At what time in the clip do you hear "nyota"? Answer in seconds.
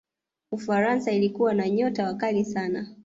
1.69-2.05